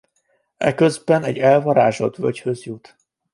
[0.57, 2.95] Eközben egy elvarázsolt völgyhöz jut.